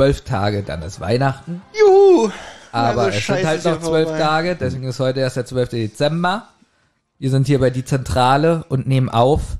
zwölf 0.00 0.22
Tage, 0.22 0.62
dann 0.62 0.80
ist 0.80 0.98
Weihnachten. 0.98 1.60
Juhu! 1.78 2.30
Aber 2.72 3.02
Also 3.02 3.18
es 3.18 3.26
sind 3.26 3.44
halt 3.46 3.64
noch 3.66 3.82
zwölf. 3.82 4.08
Tage, 4.08 4.56
deswegen 4.56 4.84
ist 4.84 4.98
heute 4.98 5.20
erst 5.20 5.36
der 5.36 5.44
12. 5.44 5.68
Dezember. 5.68 6.48
Wir 7.18 7.28
sind 7.28 7.46
hier 7.46 7.58
bei 7.58 7.68
die 7.68 7.84
Zentrale 7.84 8.64
und 8.70 8.86
nehmen 8.86 9.10
auf 9.10 9.58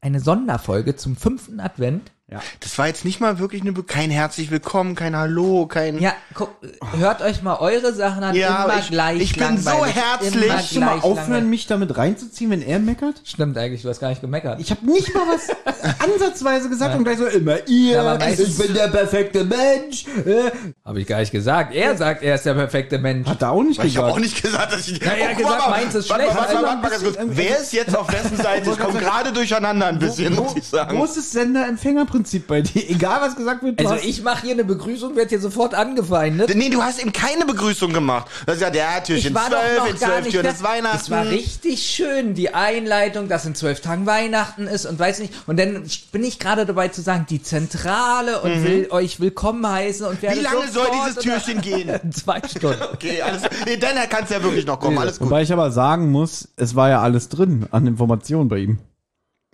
eine 0.00 0.20
Sonderfolge 0.20 0.96
zum 0.96 1.16
fünften 1.16 1.60
Advent. 1.60 2.12
Das 2.60 2.78
war 2.78 2.86
jetzt 2.86 3.04
nicht 3.04 3.20
mal 3.20 3.38
wirklich 3.38 3.62
eine, 3.62 3.72
Be- 3.72 3.82
kein 3.82 4.10
herzlich 4.10 4.50
willkommen, 4.50 4.94
kein 4.94 5.16
Hallo, 5.16 5.66
kein. 5.66 5.98
Ja, 6.00 6.12
guck, 6.34 6.50
hört 6.98 7.22
euch 7.22 7.42
mal 7.42 7.56
eure 7.56 7.92
Sachen 7.92 8.22
an. 8.22 8.34
Ja, 8.34 8.64
immer 8.64 8.78
ich- 8.78 8.90
gleich 8.90 9.20
ich 9.20 9.36
bin 9.36 9.58
so 9.58 9.84
herzlich. 9.84 10.48
Kannst 10.48 10.74
du 10.76 10.80
mal 10.80 10.96
aufhören, 10.98 11.16
langweilig. 11.16 11.48
mich 11.48 11.66
damit 11.66 11.96
reinzuziehen, 11.96 12.50
wenn 12.50 12.62
er 12.62 12.78
meckert? 12.78 13.20
Stimmt 13.24 13.56
eigentlich, 13.58 13.82
du 13.82 13.88
hast 13.88 14.00
gar 14.00 14.08
nicht 14.08 14.20
gemeckert. 14.20 14.60
Ich 14.60 14.70
habe 14.70 14.84
nicht 14.86 15.12
mal 15.14 15.22
was 15.28 15.48
ansatzweise 16.00 16.68
gesagt 16.68 16.94
und 16.96 17.04
gleich 17.04 17.18
so 17.18 17.26
immer 17.26 17.66
ihr, 17.68 17.96
Ja, 17.96 18.28
ich 18.28 18.56
bin 18.56 18.74
der 18.74 18.88
perfekte 18.88 19.44
Mensch. 19.44 20.04
Äh, 20.24 20.50
Habe 20.84 21.00
ich 21.00 21.06
gar 21.06 21.20
nicht 21.20 21.32
gesagt. 21.32 21.74
Er 21.74 21.96
sagt, 21.96 22.22
er 22.22 22.34
ist 22.36 22.46
der 22.46 22.54
perfekte 22.54 22.98
Mensch. 22.98 23.28
Hat 23.28 23.42
er 23.42 23.50
auch 23.52 23.62
nicht 23.62 23.82
Ich 23.84 23.96
habe 23.96 24.06
gesagt. 24.06 24.12
auch 24.12 24.18
nicht 24.18 24.42
gesagt, 24.42 24.72
dass 24.72 24.88
ich. 24.88 24.98
Ja, 25.02 25.12
er 25.12 25.28
hat 25.28 25.36
guck 25.36 25.44
gesagt, 25.44 25.60
mal, 25.62 25.70
meins 25.70 25.94
ist 25.94 26.10
warte, 26.10 26.22
schlecht. 26.24 26.38
Warte, 26.38 26.54
warte, 26.54 26.66
warte, 26.82 26.90
ganz 26.90 27.02
kurz. 27.02 27.16
Wer 27.36 27.58
ist 27.58 27.72
jetzt 27.72 27.96
auf 27.96 28.12
wessen 28.12 28.36
Seite? 28.36 28.70
Ich 28.70 28.78
komme 28.78 28.98
gerade 28.98 29.32
durcheinander 29.32 29.86
ein 29.86 29.98
bisschen, 29.98 30.34
muss 30.34 30.56
ich 30.56 30.64
sagen. 30.66 30.96
Großes 30.96 31.32
Sender-Empfänger-Prinzip 31.32 32.21
bei 32.46 32.60
dir. 32.62 32.88
Egal, 32.90 33.20
was 33.20 33.36
gesagt 33.36 33.62
wird, 33.62 33.78
du 33.80 33.84
Also 33.84 33.96
hast- 33.96 34.04
ich 34.04 34.22
mache 34.22 34.42
hier 34.42 34.52
eine 34.52 34.64
Begrüßung, 34.64 35.16
werde 35.16 35.28
hier 35.30 35.40
sofort 35.40 35.74
angefeindet. 35.74 36.54
Nee, 36.54 36.68
du 36.70 36.82
hast 36.82 37.02
ihm 37.02 37.12
keine 37.12 37.44
Begrüßung 37.44 37.92
gemacht. 37.92 38.28
Das 38.46 38.56
ist 38.56 38.62
ja 38.62 38.70
der 38.70 39.02
Türchen 39.04 39.28
Ich 39.28 39.34
war 39.34 39.50
doch 39.50 39.58
12, 39.60 39.78
noch 39.78 39.86
in 39.86 39.98
gar 39.98 40.08
12 40.10 40.24
nicht 40.24 40.32
Türen 40.34 40.46
ist 40.46 40.62
Weihnachten. 40.62 40.96
Es 41.00 41.10
war 41.10 41.26
richtig 41.26 41.82
schön, 41.82 42.34
die 42.34 42.54
Einleitung, 42.54 43.28
dass 43.28 43.44
in 43.46 43.54
zwölf 43.54 43.80
Tagen 43.80 44.06
Weihnachten 44.06 44.66
ist 44.66 44.86
und 44.86 44.98
weiß 44.98 45.18
nicht. 45.20 45.32
Und 45.46 45.58
dann 45.58 45.84
bin 46.12 46.24
ich 46.24 46.38
gerade 46.38 46.66
dabei 46.66 46.88
zu 46.88 47.02
sagen, 47.02 47.26
die 47.28 47.42
Zentrale 47.42 48.40
und 48.42 48.64
will 48.64 48.88
euch 48.90 49.20
willkommen 49.20 49.66
heißen 49.66 50.06
und 50.06 50.20
werde 50.22 50.36
Mhm. 50.36 50.40
Wie 50.40 50.44
lange 50.44 50.70
soll 50.72 50.86
dieses 51.06 51.22
Türchen 51.22 51.60
gehen? 51.60 51.90
Zwei 52.12 52.40
Stunden. 52.48 52.80
Okay, 52.92 53.22
alles. 53.22 53.42
Nee, 53.66 53.76
dann 53.76 53.96
kann 54.08 54.24
es 54.24 54.30
ja 54.30 54.42
wirklich 54.42 54.66
noch 54.66 54.78
kommen. 54.80 54.98
Alles 54.98 55.18
gut. 55.18 55.28
Wobei 55.28 55.42
ich 55.42 55.52
aber 55.52 55.70
sagen 55.70 56.10
muss, 56.10 56.48
es 56.56 56.74
war 56.74 56.88
ja 56.88 57.00
alles 57.02 57.28
drin 57.28 57.66
an 57.70 57.86
Informationen 57.86 58.48
bei 58.48 58.58
ihm. 58.58 58.78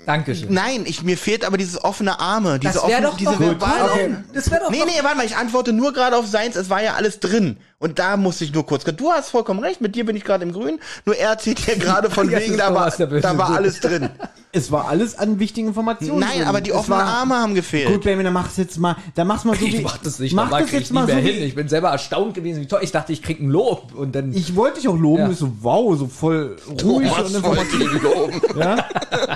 Dankeschön. 0.06 0.52
Nein, 0.52 0.84
ich, 0.86 1.02
mir 1.02 1.18
fehlt 1.18 1.44
aber 1.44 1.58
dieses 1.58 1.82
offene 1.82 2.18
Arme. 2.20 2.58
Diese 2.58 2.74
Das 2.74 2.82
wäre 2.88 2.92
offene, 2.92 3.06
doch 3.08 3.16
diese 3.16 3.38
verbalen 3.38 3.82
okay. 3.90 4.16
Das 4.32 4.50
wäre 4.50 4.62
doch 4.62 4.70
Nee, 4.70 4.82
nee, 4.86 5.02
warte 5.02 5.16
mal, 5.16 5.26
ich 5.26 5.36
antworte 5.36 5.72
nur 5.72 5.92
gerade 5.92 6.16
auf 6.16 6.26
seins, 6.26 6.56
es 6.56 6.70
war 6.70 6.82
ja 6.82 6.94
alles 6.94 7.20
drin. 7.20 7.58
Und 7.80 8.00
da 8.00 8.16
musste 8.16 8.42
ich 8.44 8.52
nur 8.52 8.66
kurz, 8.66 8.82
du 8.82 9.12
hast 9.12 9.30
vollkommen 9.30 9.60
recht, 9.60 9.80
mit 9.80 9.94
dir 9.94 10.04
bin 10.04 10.16
ich 10.16 10.24
gerade 10.24 10.42
im 10.42 10.50
Grün, 10.52 10.80
nur 11.04 11.14
er 11.16 11.30
erzählt 11.30 11.60
hier 11.60 11.76
gerade 11.76 12.10
von 12.10 12.28
wegen, 12.32 12.56
da 12.56 12.74
war, 12.74 12.90
da 12.90 13.38
war 13.38 13.50
alles 13.54 13.78
drin. 13.80 14.08
Es 14.50 14.72
war 14.72 14.88
alles 14.88 15.16
an 15.18 15.38
wichtigen 15.40 15.68
Informationen. 15.68 16.20
Nein, 16.20 16.38
drin. 16.38 16.48
aber 16.48 16.62
die 16.62 16.72
offenen 16.72 16.98
war- 17.00 17.06
Arme 17.06 17.34
haben 17.36 17.54
gefehlt. 17.54 17.86
Gut, 17.88 18.00
Benjamin, 18.04 18.24
dann 18.24 18.32
mach's 18.32 18.56
jetzt 18.56 18.78
mal, 18.78 18.96
dann 19.14 19.26
mach's 19.26 19.44
mal 19.44 19.54
so 19.54 19.60
wie, 19.60 19.76
Ich 19.76 19.82
mach 19.82 19.98
das 19.98 20.18
nicht, 20.20 20.32
mach 20.34 20.48
das 20.48 20.70
jetzt 20.72 20.90
mal 20.90 21.06
so 21.06 21.12
hin. 21.12 21.26
wie, 21.26 21.44
Ich 21.44 21.54
bin 21.54 21.68
selber 21.68 21.90
erstaunt 21.90 22.32
gewesen, 22.32 22.62
wie 22.62 22.66
toll. 22.66 22.80
Ich 22.82 22.90
dachte, 22.90 23.12
ich 23.12 23.22
krieg 23.22 23.40
ein 23.40 23.50
Lob 23.50 23.92
und 23.94 24.14
dann. 24.14 24.32
ich 24.32 24.56
wollte 24.56 24.76
dich 24.80 24.88
auch 24.88 24.96
loben, 24.96 25.24
Ja. 25.24 25.30
ich 25.30 25.36
so, 25.36 25.52
wow, 25.60 25.94
so 25.98 26.06
voll 26.06 26.56
ruhig 26.82 27.12
und 27.18 27.34
informativ. 27.34 28.02
loben? 28.02 28.40
Ja? 28.58 28.86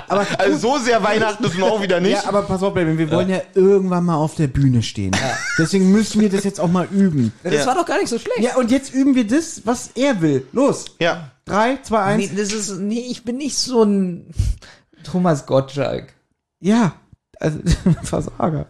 Aber, 0.07 0.25
Also 0.39 0.57
so 0.57 0.83
sehr 0.83 1.03
Weihnachten 1.03 1.43
ist 1.45 1.59
nun 1.59 1.69
auch 1.69 1.81
wieder 1.83 1.99
nicht. 1.99 2.13
ja, 2.23 2.27
aber 2.27 2.41
pass 2.41 2.63
auf, 2.63 2.73
Benjamin, 2.73 2.97
wir 2.97 3.11
wollen 3.15 3.29
ja 3.29 3.41
irgendwann 3.53 4.05
mal 4.05 4.15
auf 4.15 4.33
der 4.33 4.47
Bühne 4.47 4.81
stehen. 4.81 5.11
Deswegen 5.59 5.91
müssen 5.91 6.21
wir 6.21 6.29
das 6.31 6.43
jetzt 6.43 6.59
auch 6.59 6.71
mal 6.71 6.87
üben. 6.91 7.31
das 7.43 7.53
Ja. 7.53 7.65
war 7.67 7.75
doch 7.75 7.85
gar 7.85 7.99
nicht 7.99 8.09
so 8.09 8.17
schlecht. 8.17 8.32
Ja, 8.39 8.55
und 8.57 8.71
jetzt 8.71 8.93
üben 8.93 9.15
wir 9.15 9.27
das, 9.27 9.61
was 9.65 9.91
er 9.95 10.21
will. 10.21 10.47
Los. 10.51 10.85
Ja. 10.99 11.31
Drei, 11.45 11.77
zwei, 11.83 12.01
eins. 12.03 12.31
Nee, 12.31 12.37
das 12.37 12.51
ist, 12.53 12.77
nee, 12.79 13.05
ich 13.09 13.23
bin 13.23 13.37
nicht 13.37 13.57
so 13.57 13.83
ein 13.83 14.33
Thomas 15.03 15.45
Gottschalk. 15.45 16.13
Ja. 16.59 16.95
Also, 17.39 17.59
Versager. 18.03 18.67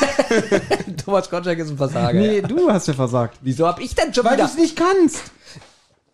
Thomas 1.04 1.28
Gottschalk 1.30 1.58
ist 1.58 1.70
ein 1.70 1.76
Versager. 1.76 2.18
Nee, 2.20 2.40
Ja. 2.40 2.46
du 2.46 2.70
hast 2.70 2.86
ja 2.88 2.94
versagt. 2.94 3.38
Wieso 3.42 3.66
hab 3.66 3.80
ich 3.80 3.94
denn 3.94 4.14
schon 4.14 4.24
Weil 4.24 4.36
du 4.36 4.42
wieder? 4.42 4.50
es 4.52 4.56
nicht 4.56 4.76
kannst. 4.76 5.22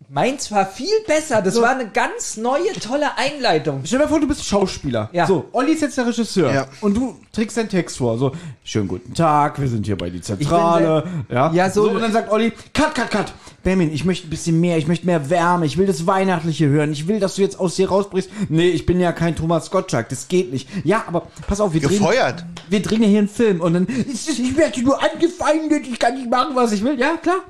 Meins 0.09 0.53
war 0.53 0.65
viel 0.67 0.87
besser. 1.07 1.43
Das 1.43 1.61
war 1.61 1.71
eine 1.71 1.89
ganz 1.89 2.37
neue, 2.37 2.73
tolle 2.75 3.17
Einleitung. 3.19 3.81
Stell 3.85 3.99
dir 3.99 4.05
mal 4.05 4.09
vor, 4.09 4.21
du 4.21 4.29
bist 4.29 4.45
Schauspieler. 4.45 5.11
Ja. 5.13 5.27
So, 5.27 5.47
Olli 5.53 5.73
ist 5.73 5.83
jetzt 5.83 5.99
der 5.99 6.07
Regisseur. 6.07 6.53
Ja. 6.55 6.67
Und 6.81 6.97
du 6.97 7.17
trägst 7.33 7.57
deinen 7.57 7.69
Text 7.69 7.97
vor. 7.97 8.17
So, 8.17 8.31
schönen 8.63 8.87
guten 8.87 9.15
Tag, 9.15 9.61
wir 9.61 9.69
sind 9.69 9.85
hier 9.85 9.97
bei 9.99 10.09
die 10.09 10.21
Zentrale. 10.21 11.05
Ja, 11.29 11.53
Ja, 11.53 11.69
so- 11.71 11.91
Und 11.91 12.01
dann 12.01 12.13
sagt 12.13 12.31
Olli, 12.31 12.53
cut, 12.73 12.95
cut, 12.95 13.11
cut. 13.11 13.33
Benjamin, 13.65 13.93
ich 13.93 14.05
möchte 14.05 14.29
ein 14.29 14.31
bisschen 14.31 14.61
mehr, 14.61 14.79
ich 14.79 14.87
möchte 14.87 15.07
mehr 15.07 15.29
Wärme, 15.29 15.67
ich 15.67 15.77
will 15.77 15.87
das 15.87 16.07
Weihnachtliche 16.07 16.69
hören, 16.69 16.93
ich 16.93 17.09
will, 17.09 17.19
dass 17.19 17.35
du 17.35 17.43
jetzt 17.43 17.59
aus 17.59 17.75
dir 17.75 17.89
rausbrichst. 17.89 18.31
Nee, 18.49 18.69
ich 18.69 18.87
bin 18.87 19.01
ja 19.01 19.11
kein 19.11 19.35
Thomas 19.35 19.73
Gottschalk, 19.73 20.09
das 20.09 20.29
geht 20.29 20.53
nicht. 20.53 20.69
Ja, 20.85 21.03
aber 21.09 21.27
pass 21.49 21.61
auf, 21.61 21.73
wir 21.75 21.81
drehen, 21.81 21.99
Gefeuert. 21.99 22.45
wir 22.69 22.81
drehen 22.81 23.03
ja 23.03 23.09
hier 23.09 23.19
einen 23.19 23.29
Film 23.29 23.61
und 23.61 23.75
dann 23.75 23.87
ist 23.87 24.29
es, 24.29 24.39
ich 24.39 24.57
werde 24.57 24.81
nur 24.83 25.03
angefeindet, 25.03 25.85
ich 25.91 25.99
kann 25.99 26.15
nicht 26.15 26.31
machen, 26.31 26.55
was 26.55 26.71
ich 26.71 26.85
will. 26.85 26.97
Ja, 26.97 27.17
klar. 27.17 27.41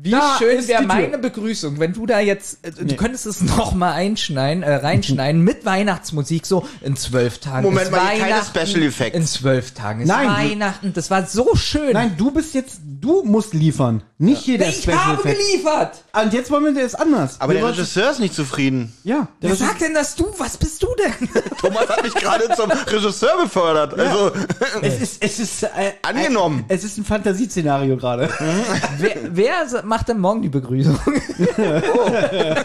Wie 0.00 0.10
Da 0.10 0.36
schön 0.38 0.58
ist 0.58 0.68
wäre 0.68 0.82
die 0.82 0.88
Tür. 0.88 0.94
meine 0.94 1.18
Begrüßung, 1.18 1.80
wenn 1.80 1.92
du 1.92 2.06
da 2.06 2.20
jetzt, 2.20 2.64
äh, 2.64 2.70
du 2.70 2.94
könntest 2.94 3.26
es 3.26 3.40
noch 3.40 3.74
mal 3.74 3.92
einschneiden, 3.94 4.62
äh, 4.62 4.76
reinschneiden 4.76 5.42
mit 5.42 5.64
Weihnachtsmusik, 5.64 6.46
so 6.46 6.64
in 6.82 6.94
zwölf 6.96 7.38
Tagen 7.38 7.64
Moment 7.64 7.86
ist 7.86 7.90
mal, 7.90 7.98
keine 7.98 8.22
Weihnachten. 8.22 8.58
Special 8.58 8.82
Effects. 8.84 9.16
In 9.16 9.26
zwölf 9.26 9.72
Tagen 9.72 10.02
ist 10.02 10.08
Nein. 10.08 10.28
Weihnachten. 10.28 10.92
Das 10.92 11.10
war 11.10 11.26
so 11.26 11.56
schön. 11.56 11.94
Nein, 11.94 12.14
du 12.16 12.30
bist 12.30 12.54
jetzt, 12.54 12.80
du 13.08 13.22
musst 13.24 13.54
liefern. 13.54 14.02
Nicht 14.20 14.42
hier 14.42 14.58
der 14.58 14.68
ich 14.70 14.82
Special 14.82 14.98
habe 15.06 15.20
Effect. 15.22 15.38
geliefert. 15.38 16.04
Und 16.20 16.32
jetzt 16.32 16.50
wollen 16.50 16.74
wir 16.74 16.82
das 16.82 16.94
anders. 16.96 17.36
Aber 17.40 17.52
wir 17.52 17.54
der 17.60 17.62
wollen- 17.64 17.74
Regisseur 17.74 18.10
ist 18.10 18.18
nicht 18.18 18.34
zufrieden. 18.34 18.92
Ja, 19.04 19.28
der 19.40 19.50
Wer 19.50 19.56
sagt 19.56 19.80
denn 19.80 19.94
das 19.94 20.16
du? 20.16 20.26
Was 20.38 20.56
bist 20.56 20.82
du 20.82 20.88
denn? 20.98 21.28
Thomas 21.60 21.88
hat 21.88 22.02
mich 22.02 22.14
gerade 22.14 22.48
zum 22.56 22.68
Regisseur 22.70 23.42
befördert. 23.42 23.96
Also, 23.98 24.32
Es 24.82 25.00
ist, 25.00 25.24
es 25.24 25.38
ist 25.38 25.62
äh, 25.62 25.68
Angenommen. 26.02 26.64
Ein, 26.68 26.76
es 26.76 26.82
ist 26.84 26.98
ein 26.98 27.04
Fantasieszenario 27.04 27.96
gerade. 27.96 28.28
wer, 28.98 29.12
wer 29.30 29.68
sa- 29.68 29.82
macht 29.82 30.08
denn 30.08 30.18
morgen 30.18 30.42
die 30.42 30.48
Begrüßung? 30.48 30.98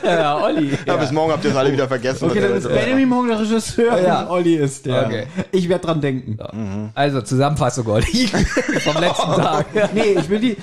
ja, 0.03 0.37
Olli. 0.43 0.77
ja. 0.85 0.95
bis 0.97 1.11
morgen 1.11 1.31
habt 1.31 1.43
ihr 1.45 1.51
es 1.51 1.57
alle 1.57 1.71
wieder 1.71 1.87
vergessen. 1.87 2.25
Okay, 2.29 2.41
dann 2.41 2.55
ist 2.57 2.67
Benjamin 2.67 3.07
morgen 3.09 3.27
der 3.27 3.39
Regisseur 3.39 3.99
Ja. 4.01 4.21
und 4.23 4.29
Olli 4.31 4.55
ist 4.55 4.85
der. 4.85 5.05
Okay. 5.05 5.27
Ich 5.51 5.69
werde 5.69 5.85
dran 5.85 6.01
denken. 6.01 6.37
Also 6.95 7.21
Zusammenfassung, 7.21 7.87
Olli, 7.87 8.27
vom 8.83 8.97
letzten 8.99 9.33
Tag. 9.35 9.65
Nee, 9.93 10.17
ich 10.19 10.29
will 10.33 10.39
die. 10.41 10.57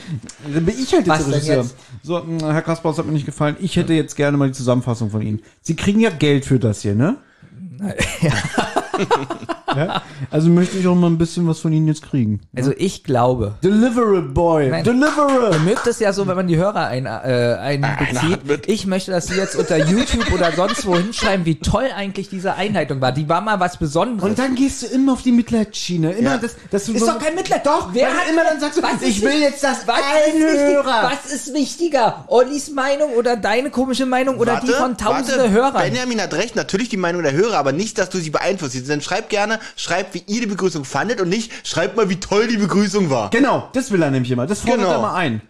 Dann 0.52 0.64
bin 0.66 0.74
ich 0.78 0.92
halt 0.92 1.06
jetzt 1.06 1.08
Was 1.08 1.28
Regisseur. 1.28 1.56
jetzt? 1.62 1.76
So, 2.02 2.18
mh, 2.22 2.52
Herr 2.52 2.62
Kaspar, 2.62 2.92
das 2.92 2.98
hat 2.98 3.06
mir 3.06 3.12
nicht 3.12 3.26
gefallen. 3.26 3.56
Ich 3.60 3.76
hätte 3.76 3.94
jetzt 3.94 4.16
gerne 4.16 4.36
mal 4.36 4.48
die 4.48 4.54
Zusammenfassung 4.54 5.10
von 5.10 5.22
Ihnen. 5.22 5.40
Sie 5.62 5.76
kriegen 5.76 6.00
ja 6.00 6.10
Geld 6.10 6.44
für 6.44 6.58
das 6.58 6.82
hier, 6.82 6.94
ne? 6.94 7.16
Ja. 9.76 10.02
Also 10.30 10.48
möchte 10.50 10.78
ich 10.78 10.86
auch 10.86 10.94
mal 10.94 11.06
ein 11.08 11.18
bisschen 11.18 11.46
was 11.46 11.60
von 11.60 11.72
Ihnen 11.72 11.86
jetzt 11.86 12.02
kriegen. 12.02 12.40
Also 12.56 12.72
ich 12.76 13.04
glaube, 13.04 13.54
Delivery 13.62 14.20
Boy. 14.22 14.68
Nein. 14.68 14.84
Deliverer. 14.84 15.52
Ihr 15.52 15.58
mögt 15.60 15.86
es 15.86 16.00
ja 16.00 16.12
so, 16.12 16.26
wenn 16.26 16.36
man 16.36 16.46
die 16.48 16.56
Hörer 16.56 16.86
ein, 16.86 17.06
äh, 17.06 17.56
einbezieht. 17.60 18.66
Ich 18.66 18.86
möchte, 18.86 19.10
dass 19.12 19.28
sie 19.28 19.36
jetzt 19.36 19.56
unter 19.56 19.76
YouTube 19.78 20.32
oder 20.32 20.52
sonst 20.52 20.86
wo 20.86 20.96
hinschreiben, 20.96 21.46
wie 21.46 21.60
toll 21.60 21.86
eigentlich 21.96 22.28
diese 22.28 22.54
Einleitung 22.54 23.00
war. 23.00 23.12
Die 23.12 23.28
war 23.28 23.40
mal 23.40 23.60
was 23.60 23.76
Besonderes. 23.78 24.28
Und 24.28 24.38
dann 24.38 24.54
gehst 24.54 24.82
du 24.82 24.86
immer 24.86 25.12
auf 25.12 25.22
die 25.22 25.32
Mitleidsschiene. 25.32 26.12
Immer 26.12 26.30
Ja. 26.32 26.38
das, 26.38 26.56
dass 26.70 26.86
du 26.86 26.92
ist 26.92 27.06
doch 27.06 27.18
kein 27.18 27.34
Mitleid. 27.34 27.64
Doch, 27.64 27.90
Wer 27.92 28.08
hat 28.08 28.28
immer 28.30 28.42
dann 28.44 28.60
sagst 28.60 28.78
du, 28.78 28.82
was 28.82 28.94
ist 28.94 29.08
ich 29.08 29.22
will 29.22 29.40
jetzt 29.40 29.62
das 29.62 29.86
was 29.86 29.98
Hörer. 30.36 31.12
Was 31.12 31.32
ist 31.32 31.54
wichtiger? 31.54 32.24
Ollis 32.26 32.70
Meinung 32.70 33.12
oder 33.12 33.36
deine 33.36 33.70
komische 33.70 34.06
Meinung 34.06 34.36
oder 34.38 34.60
die 34.60 34.68
von 34.68 34.96
tausende 34.96 35.38
warte. 35.38 35.50
Hörern? 35.50 35.82
Benjamin 35.82 36.20
hat 36.20 36.34
recht, 36.34 36.56
natürlich 36.56 36.88
die 36.88 36.96
Meinung 36.96 37.22
der 37.22 37.32
Hörer, 37.32 37.56
aber 37.58 37.69
nicht, 37.72 37.98
dass 37.98 38.10
du 38.10 38.18
sie 38.18 38.30
beeinflusst. 38.30 38.88
Dann 38.88 39.00
schreib 39.00 39.28
gerne, 39.28 39.58
schreib, 39.76 40.14
wie 40.14 40.22
ihr 40.26 40.40
die 40.40 40.46
Begrüßung 40.46 40.84
fandet 40.84 41.20
und 41.20 41.28
nicht, 41.28 41.52
schreib 41.66 41.96
mal, 41.96 42.08
wie 42.08 42.20
toll 42.20 42.46
die 42.48 42.56
Begrüßung 42.56 43.10
war. 43.10 43.30
Genau, 43.30 43.68
das 43.72 43.90
will 43.90 44.02
er 44.02 44.10
nämlich 44.10 44.30
immer. 44.30 44.46
Das 44.46 44.60
fordert 44.60 44.78
Genau. 44.80 44.92
er 44.92 45.00
mal 45.00 45.14
ein. 45.14 45.42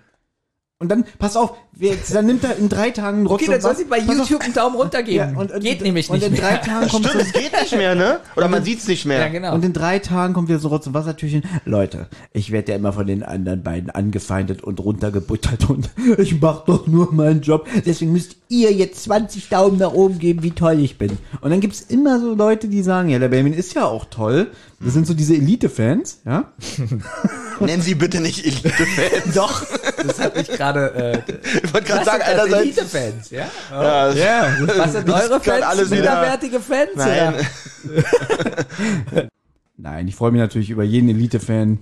Und 0.82 0.88
dann, 0.88 1.05
pass 1.19 1.37
auf, 1.37 1.59
wir, 1.73 1.94
dann 2.11 2.25
nimmt 2.25 2.43
er 2.43 2.56
in 2.56 2.71
drei 2.71 2.91
Tagen 2.91 3.27
Rotz 3.27 3.43
okay, 3.43 3.47
dann 3.49 3.56
und 3.56 3.61
soll 3.61 3.77
sie 3.77 3.85
bei 3.85 4.00
pass 4.00 4.19
auf, 4.19 4.31
YouTube 4.31 4.41
einen 4.41 4.55
Daumen 4.55 4.77
runter 4.77 5.03
geben. 5.03 5.35
Ja, 5.35 5.38
und, 5.38 5.53
und, 5.53 5.61
Geht 5.62 5.82
nämlich 5.82 6.09
und 6.09 6.17
nicht 6.17 6.29
in 6.29 6.35
drei 6.35 6.53
mehr. 6.53 6.62
Tagen 6.62 6.88
kommt 6.88 7.06
Stimmt, 7.06 7.23
es 7.23 7.32
geht 7.35 7.53
nicht 7.53 7.77
mehr, 7.77 7.94
ne? 7.94 8.21
Oder 8.35 8.49
man 8.49 8.65
sieht's 8.65 8.88
nicht 8.88 9.05
mehr. 9.05 9.21
Ja, 9.21 9.29
genau. 9.29 9.55
Und 9.55 9.62
in 9.62 9.75
drei 9.75 9.99
Tagen 9.99 10.32
kommt 10.32 10.49
wieder 10.49 10.59
so 10.59 10.69
Rotz- 10.69 10.87
und 10.87 10.94
Wassertürchen. 10.94 11.43
Leute, 11.67 12.09
ich 12.32 12.50
werde 12.50 12.73
ja 12.73 12.79
immer 12.79 12.94
von 12.94 13.06
den 13.06 13.23
anderen 13.23 13.62
beiden 13.62 13.91
angefeindet 13.91 14.65
und 14.65 14.81
runtergebuttert 14.81 15.69
und 15.69 15.91
ich 16.17 16.41
mach 16.41 16.65
doch 16.65 16.87
nur 16.87 17.12
meinen 17.12 17.43
Job. 17.43 17.69
Deswegen 17.85 18.12
müsst 18.12 18.37
ihr 18.49 18.73
jetzt 18.73 19.05
20 19.05 19.50
Daumen 19.50 19.77
nach 19.77 19.93
oben 19.93 20.19
geben, 20.19 20.43
wie 20.43 20.53
toll 20.53 20.81
ich 20.81 20.97
bin. 20.97 21.19
Und 21.43 21.50
dann 21.50 21.61
gibt's 21.61 21.82
immer 21.82 22.21
so 22.21 22.35
Leute, 22.35 22.69
die 22.69 22.82
sagen, 22.82 23.11
ja, 23.11 23.19
der 23.19 23.29
Benjamin 23.29 23.53
ist 23.53 23.75
ja 23.75 23.85
auch 23.85 24.06
toll. 24.06 24.50
Das 24.82 24.94
sind 24.94 25.06
so 25.06 25.12
diese 25.12 25.35
Elite-Fans, 25.35 26.23
ja. 26.25 26.53
Nennen 27.61 27.83
sie 27.83 27.95
bitte 27.95 28.21
nicht 28.21 28.45
Elite-Fans. 28.45 29.35
Doch, 29.35 29.65
das 30.07 30.19
hat 30.19 30.37
mich 30.37 30.49
gerade. 30.49 31.23
Äh, 31.29 31.33
Ich 31.65 31.73
wollte 31.75 31.87
gerade 31.89 32.05
sagen, 32.05 32.23
einerseits. 32.23 32.55
Elite-Fans, 32.62 33.31
ja? 33.31 33.47
Ja, 33.71 34.07
das- 34.09 34.17
Ja. 34.19 34.57
Was 34.77 34.93
sind 34.93 35.11
eure 35.12 35.41
Fans? 35.41 35.62
alles 35.65 35.91
minderwertige 35.91 36.61
Fans? 36.61 36.91
Nein. 36.95 37.35
Nein, 39.77 40.09
ich 40.09 40.17
freue 40.17 40.31
mich 40.33 40.41
natürlich 40.41 40.71
über 40.71 40.83
jeden 40.85 41.09
Elite-Fan. 41.09 41.79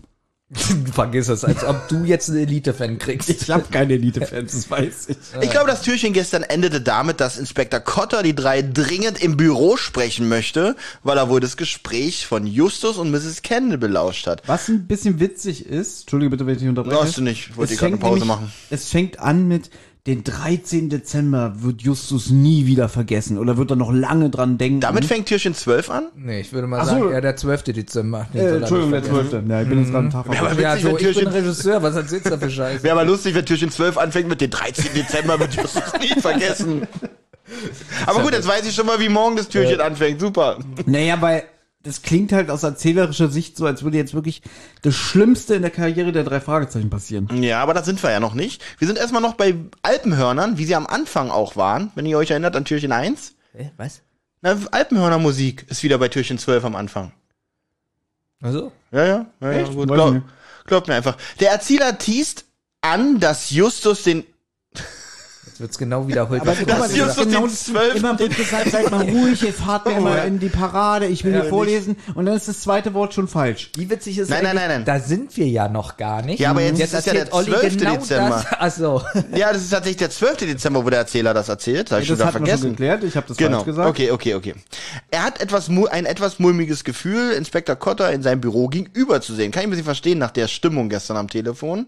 Vergiss 0.92 1.28
es, 1.28 1.44
als 1.44 1.62
ob 1.62 1.88
du 1.88 2.04
jetzt 2.04 2.30
einen 2.30 2.38
Elite-Fan 2.38 2.98
kriegst. 2.98 3.28
Ich 3.28 3.50
habe 3.50 3.64
keine 3.70 3.94
Elite-Fans, 3.94 4.52
das 4.52 4.70
weiß 4.70 5.08
ich. 5.10 5.16
Ich 5.42 5.50
glaube, 5.50 5.66
das 5.70 5.82
Türchen 5.82 6.14
gestern 6.14 6.42
endete 6.42 6.80
damit, 6.80 7.20
dass 7.20 7.36
Inspektor 7.36 7.80
Cotter 7.80 8.22
die 8.22 8.34
drei 8.34 8.62
dringend 8.62 9.20
im 9.22 9.36
Büro 9.36 9.76
sprechen 9.76 10.26
möchte, 10.28 10.74
weil 11.02 11.18
er 11.18 11.28
wohl 11.28 11.40
das 11.40 11.58
Gespräch 11.58 12.26
von 12.26 12.46
Justus 12.46 12.96
und 12.96 13.10
Mrs. 13.10 13.42
Kendall 13.42 13.76
belauscht 13.76 14.26
hat. 14.26 14.42
Was 14.46 14.68
ein 14.68 14.86
bisschen 14.86 15.20
witzig 15.20 15.66
ist, 15.66 16.02
entschuldige 16.02 16.30
bitte, 16.30 16.46
wenn 16.46 16.54
ich 16.54 16.60
dich 16.60 16.68
unterbreche. 16.68 16.96
Brauchst 16.96 17.18
du 17.18 17.22
nicht, 17.22 17.48
ich 17.50 17.56
wollte 17.58 17.74
Es 17.74 17.78
gerade 17.78 17.92
eine 17.92 18.00
Pause 18.00 18.12
nämlich- 18.20 18.28
machen. 18.28 18.52
Es 18.70 18.88
fängt 18.88 19.18
an 19.18 19.48
mit, 19.48 19.68
den 20.08 20.24
13. 20.24 20.88
Dezember 20.88 21.52
wird 21.56 21.82
Justus 21.82 22.30
nie 22.30 22.64
wieder 22.64 22.88
vergessen 22.88 23.36
oder 23.36 23.58
wird 23.58 23.70
er 23.70 23.76
noch 23.76 23.92
lange 23.92 24.30
dran 24.30 24.56
denken. 24.56 24.80
Damit 24.80 25.04
fängt 25.04 25.26
Türchen 25.26 25.52
12 25.54 25.90
an? 25.90 26.08
Nee, 26.16 26.40
ich 26.40 26.52
würde 26.54 26.66
mal 26.66 26.80
Ach 26.80 26.84
so. 26.86 26.92
sagen, 26.92 27.12
ja, 27.12 27.20
der 27.20 27.36
12. 27.36 27.64
Dezember. 27.64 28.26
Den 28.32 28.40
äh, 28.40 28.56
Entschuldigung, 28.56 28.92
der 28.92 29.00
nicht 29.00 29.10
vergessen. 29.10 29.30
12. 29.30 29.50
Ja, 29.50 29.62
ich 29.62 29.68
bin 29.68 29.78
jetzt 29.80 29.90
gerade 29.90 29.98
einen 29.98 30.10
Tag 30.10 30.26
Ja, 30.32 30.40
aber 30.40 30.48
verpasst. 30.48 30.60
Ja, 30.60 30.72
witzig, 30.72 30.82
so, 30.82 30.88
wenn 30.88 30.96
ich 30.96 31.02
bin 31.02 31.14
Türchen, 31.14 31.28
Regisseur, 31.28 31.82
was 31.82 31.96
erzählst 31.96 32.26
du 32.26 32.30
da 32.30 32.38
für 32.38 32.50
Scheiße? 32.50 32.82
wäre 32.82 32.98
aber 32.98 33.04
lustig, 33.04 33.34
wenn 33.34 33.44
Türchen 33.44 33.70
12 33.70 33.98
anfängt 33.98 34.28
mit 34.30 34.40
dem 34.40 34.50
13. 34.50 34.86
Dezember, 34.94 35.38
wird 35.38 35.54
Justus 35.54 35.82
nie 36.00 36.20
vergessen. 36.20 36.88
Aber 38.06 38.22
gut, 38.22 38.32
jetzt 38.32 38.46
weiß 38.46 38.66
ich 38.66 38.74
schon 38.74 38.84
mal, 38.84 39.00
wie 39.00 39.08
morgen 39.08 39.36
das 39.36 39.48
Türchen 39.48 39.80
anfängt. 39.80 40.20
Super. 40.20 40.58
Naja, 40.84 41.16
weil 41.20 41.44
das 41.88 42.02
klingt 42.02 42.32
halt 42.32 42.50
aus 42.50 42.62
erzählerischer 42.62 43.28
Sicht 43.28 43.56
so, 43.56 43.66
als 43.66 43.82
würde 43.82 43.96
jetzt 43.96 44.14
wirklich 44.14 44.42
das 44.82 44.94
Schlimmste 44.94 45.54
in 45.54 45.62
der 45.62 45.70
Karriere 45.70 46.12
der 46.12 46.24
drei 46.24 46.40
Fragezeichen 46.40 46.90
passieren. 46.90 47.42
Ja, 47.42 47.62
aber 47.62 47.74
da 47.74 47.82
sind 47.82 48.02
wir 48.02 48.10
ja 48.10 48.20
noch 48.20 48.34
nicht. 48.34 48.62
Wir 48.78 48.86
sind 48.86 48.98
erstmal 48.98 49.22
noch 49.22 49.34
bei 49.34 49.54
Alpenhörnern, 49.82 50.58
wie 50.58 50.64
sie 50.64 50.74
am 50.74 50.86
Anfang 50.86 51.30
auch 51.30 51.56
waren, 51.56 51.90
wenn 51.94 52.06
ihr 52.06 52.18
euch 52.18 52.30
erinnert 52.30 52.54
an 52.56 52.64
Türchen 52.64 52.92
1. 52.92 53.34
Hä, 53.52 53.72
was? 53.76 54.02
Na, 54.42 54.56
Alpenhörnermusik 54.70 55.66
ist 55.68 55.82
wieder 55.82 55.98
bei 55.98 56.08
Türchen 56.08 56.38
12 56.38 56.64
am 56.64 56.76
Anfang. 56.76 57.12
Also? 58.40 58.70
Ja, 58.92 59.04
ja, 59.04 59.26
ja, 59.40 59.52
ja 59.52 59.58
Echt? 59.60 59.72
gut. 59.72 59.88
Glaub, 59.88 60.22
glaubt 60.66 60.88
mir 60.88 60.94
einfach. 60.94 61.16
Der 61.40 61.50
Erzähler 61.50 61.98
teast 61.98 62.44
an, 62.82 63.18
dass 63.18 63.50
Justus 63.50 64.02
den. 64.02 64.24
Jetzt 65.48 65.60
wird's 65.60 65.78
genau 65.78 66.06
wiederholt. 66.06 66.42
Aber 66.42 66.54
guck 66.54 66.66
mal, 66.68 66.88
Das 66.88 67.64
12. 67.64 67.94
Immer 67.96 68.18
wird 68.18 68.36
gesagt, 68.36 68.70
seid 68.70 68.90
mal 68.90 69.02
ruhig, 69.08 69.40
jetzt 69.42 69.60
fahrt 69.60 69.86
mir 69.86 69.96
Oh, 69.98 70.00
mal 70.00 70.18
ja. 70.18 70.24
in 70.24 70.38
die 70.38 70.48
Parade, 70.48 71.06
ich 71.06 71.24
will 71.24 71.32
Ja, 71.32 71.40
hier 71.40 71.48
vorlesen 71.50 71.96
und 72.14 72.26
dann 72.26 72.36
ist 72.36 72.48
das 72.48 72.60
zweite 72.60 72.92
Wort 72.94 73.14
schon 73.14 73.28
falsch. 73.28 73.70
Wie 73.76 73.88
witzig 73.88 74.18
ist 74.18 74.28
Nein, 74.28 74.42
nein, 74.42 74.56
nein, 74.56 74.68
nein. 74.68 74.84
Da 74.84 75.00
sind 75.00 75.36
wir 75.36 75.46
ja 75.48 75.68
noch 75.68 75.96
gar 75.96 76.22
nicht. 76.22 76.38
Ja, 76.40 76.50
aber 76.50 76.62
jetzt 76.62 76.80
ist 76.80 76.92
es 76.94 77.06
ja 77.06 77.12
der 77.14 77.32
Olli 77.32 77.50
12. 77.50 77.76
genau 77.78 77.94
Dezember. 77.96 78.44
Das. 78.50 78.60
Achso. 78.60 79.02
Ja, 79.34 79.52
das 79.52 79.62
ist 79.62 79.70
tatsächlich 79.70 79.96
der 79.98 80.10
12. 80.10 80.36
Dezember, 80.38 80.84
wo 80.84 80.90
der 80.90 81.00
Erzähler 81.00 81.32
das 81.34 81.48
erzählt. 81.48 81.86
Das 81.90 81.92
habe 81.92 82.02
ich 82.02 82.08
schon 82.08 82.18
das 82.18 82.26
hatten 82.26 82.44
wir 82.44 82.52
schon 82.52 82.58
vergessen. 82.58 82.70
geklärt, 82.76 83.04
ich 83.04 83.16
habe 83.16 83.26
das 83.28 83.36
Genau. 83.36 83.56
falsch 83.58 83.66
gesagt. 83.66 83.88
Okay, 83.88 84.10
okay, 84.10 84.34
okay. 84.34 84.54
Er 85.10 85.24
hat 85.24 85.40
etwas 85.40 85.68
ein 85.68 86.04
etwas 86.06 86.38
mulmiges 86.38 86.84
Gefühl, 86.84 87.32
Inspektor 87.32 87.76
Cotter 87.76 88.12
in 88.12 88.22
seinem 88.22 88.40
Büro 88.40 88.68
gegenüber 88.68 89.20
zu 89.20 89.34
sehen. 89.34 89.50
Kann 89.52 89.60
ich 89.62 89.66
ein 89.66 89.70
bisschen 89.70 89.84
verstehen 89.84 90.18
nach 90.18 90.30
der 90.30 90.48
Stimmung 90.48 90.88
gestern 90.88 91.16
am 91.16 91.28
Telefon. 91.28 91.86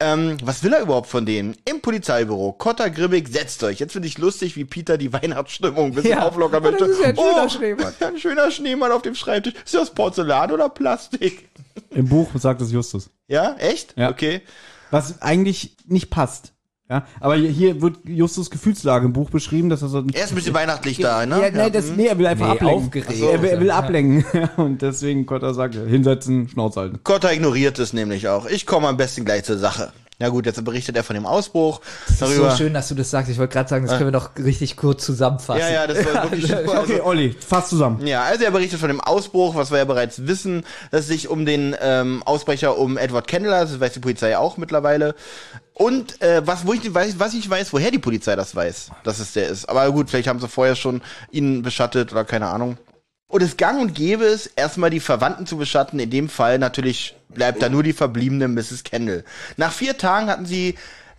Ähm, 0.00 0.36
was 0.44 0.62
will 0.62 0.72
er 0.72 0.82
überhaupt 0.82 1.08
von 1.08 1.26
denen? 1.26 1.56
Im 1.64 1.80
Polizeibüro. 1.80 2.52
Cotter 2.52 2.88
Grimmig, 2.88 3.28
setzt 3.28 3.62
euch. 3.64 3.80
Jetzt 3.80 3.92
finde 3.92 4.06
ich 4.06 4.16
lustig, 4.18 4.54
wie 4.56 4.64
Peter 4.64 4.96
die 4.96 5.12
Weihnachtsstimmung 5.12 5.86
ein 5.86 5.92
bisschen 5.94 6.10
Ja. 6.12 6.26
auflockern 6.28 6.64
Oh, 6.64 6.70
das 6.70 6.80
möchte. 6.80 6.94
ist 6.94 7.00
ja 7.00 7.08
ein 7.08 7.16
schöner 7.16 7.44
Oh, 7.44 7.48
Schneemann. 7.48 7.94
Ein 8.00 8.18
schöner 8.18 8.50
Schneemann 8.52 8.92
auf 8.92 9.02
dem 9.02 9.14
Schreibtisch. 9.16 9.54
Ist 9.64 9.74
das 9.74 9.90
Porzellan 9.90 10.52
oder 10.52 10.68
Plastik? 10.68 11.48
Im 11.90 12.08
Buch 12.08 12.30
sagt 12.36 12.60
es 12.60 12.70
Justus. 12.70 13.10
Ja, 13.26 13.54
echt? 13.58 13.94
Ja. 13.96 14.10
Okay. 14.10 14.42
Was 14.90 15.20
eigentlich 15.20 15.76
nicht 15.86 16.10
passt. 16.10 16.52
Ja, 16.90 17.04
aber 17.20 17.36
hier- 17.36 17.82
wird 17.82 17.98
Justus 18.06 18.48
Gefühlslage 18.50 19.04
im 19.04 19.12
Buch 19.12 19.28
beschrieben, 19.28 19.68
dass 19.68 19.82
er 19.82 19.88
so 19.88 19.98
Er 20.12 20.24
ist 20.24 20.30
ein 20.32 20.36
bisschen 20.36 20.54
weihnachtlich 20.54 20.96
da, 20.98 21.26
ne? 21.26 21.38
Ja, 21.42 21.64
nee, 21.64 21.70
das, 21.70 21.90
nee, 21.94 22.06
er 22.06 22.18
will 22.18 22.26
einfach 22.26 22.46
Nee, 22.46 22.52
ablenken. 22.52 22.84
aufgeregt. 22.84 23.08
Also, 23.10 23.28
er, 23.28 23.42
will- 23.42 23.50
er 23.50 23.60
will 23.60 23.66
Ja. 23.66 23.78
ablenken. 23.78 24.24
Und 24.56 24.80
deswegen 24.80 25.26
konnte 25.26 25.46
er 25.46 25.54
sagen, 25.54 25.86
hinsetzen, 25.86 26.48
Schnauze 26.48 26.80
halten. 26.80 27.00
Cotter 27.04 27.30
ignoriert 27.32 27.78
es 27.78 27.92
nämlich 27.92 28.28
auch. 28.28 28.46
Ich 28.46 28.64
komme 28.64 28.88
am 28.88 28.96
besten 28.96 29.26
gleich 29.26 29.44
zur 29.44 29.58
Sache. 29.58 29.92
Ja 30.20 30.30
gut, 30.30 30.46
jetzt 30.46 30.64
berichtet 30.64 30.96
er 30.96 31.04
von 31.04 31.14
dem 31.14 31.26
Ausbruch. 31.26 31.80
Das 32.08 32.18
darüber. 32.18 32.48
ist 32.48 32.52
so 32.52 32.64
schön, 32.64 32.74
dass 32.74 32.88
du 32.88 32.96
das 32.96 33.08
sagst. 33.08 33.30
Ich 33.30 33.38
wollte 33.38 33.52
gerade 33.52 33.68
sagen, 33.68 33.86
das 33.86 33.96
können 33.98 34.12
wir 34.12 34.18
doch 34.18 34.30
richtig 34.36 34.76
kurz 34.76 35.04
zusammenfassen. 35.04 35.60
Ja, 35.60 35.70
ja, 35.70 35.86
das 35.86 36.04
war 36.04 36.24
wirklich 36.24 36.46
super. 36.48 36.80
Also, 36.80 36.92
Okay, 36.94 37.00
Olli, 37.00 37.36
fass 37.38 37.68
zusammen. 37.68 38.04
ja, 38.04 38.22
also 38.24 38.42
er 38.44 38.50
berichtet 38.50 38.80
von 38.80 38.88
dem 38.88 39.00
Ausbruch, 39.00 39.54
was 39.54 39.70
wir 39.70 39.78
ja 39.78 39.84
bereits 39.84 40.26
wissen, 40.26 40.64
dass 40.90 41.02
es 41.02 41.06
sich 41.06 41.28
um 41.28 41.46
den 41.46 41.76
ähm, 41.80 42.22
Ausbrecher 42.24 42.76
um 42.78 42.98
Edward 42.98 43.28
Kendall, 43.28 43.64
das 43.64 43.78
weiß 43.78 43.92
die 43.92 44.00
Polizei 44.00 44.36
auch 44.36 44.56
mittlerweile. 44.56 45.14
Und 45.72 46.20
äh, 46.20 46.44
was, 46.44 46.66
wo 46.66 46.72
ich 46.72 46.92
weiß, 46.92 47.20
was 47.20 47.34
ich 47.34 47.48
weiß, 47.48 47.72
woher 47.72 47.92
die 47.92 48.00
Polizei 48.00 48.34
das 48.34 48.56
weiß, 48.56 48.90
dass 49.04 49.20
es 49.20 49.34
der 49.34 49.46
ist. 49.48 49.68
Aber 49.68 49.88
gut, 49.92 50.10
vielleicht 50.10 50.26
haben 50.26 50.40
sie 50.40 50.48
vorher 50.48 50.74
schon 50.74 51.00
ihn 51.30 51.62
beschattet 51.62 52.10
oder 52.10 52.24
keine 52.24 52.48
Ahnung. 52.48 52.76
Und 53.28 53.42
es 53.42 53.58
gang 53.58 53.78
und 53.80 53.94
gäbe 53.94 54.24
es, 54.24 54.46
erstmal 54.46 54.88
die 54.88 55.00
Verwandten 55.00 55.46
zu 55.46 55.58
beschatten. 55.58 56.00
In 56.00 56.10
dem 56.10 56.30
Fall 56.30 56.58
natürlich 56.58 57.14
bleibt 57.28 57.62
da 57.62 57.68
nur 57.68 57.82
die 57.82 57.92
verbliebene 57.92 58.48
Mrs. 58.48 58.84
Kendall. 58.84 59.22
Nach 59.58 59.70
vier 59.70 59.98
Tagen 59.98 60.28
hatten 60.28 60.46
sie 60.46 60.76